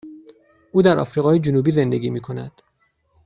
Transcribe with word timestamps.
او 0.71 0.81
در 0.81 0.99
آفریقای 0.99 1.39
جنوبی 1.39 1.71
زندگی 1.71 2.09
می 2.09 2.21
کند. 2.21 2.51